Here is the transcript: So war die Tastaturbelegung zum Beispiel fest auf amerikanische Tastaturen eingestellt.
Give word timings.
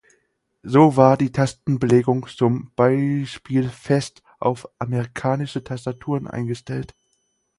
So 0.63 0.97
war 0.97 1.15
die 1.15 1.31
Tastaturbelegung 1.31 2.25
zum 2.25 2.71
Beispiel 2.75 3.69
fest 3.69 4.23
auf 4.39 4.67
amerikanische 4.79 5.63
Tastaturen 5.63 6.25
eingestellt. 6.25 6.95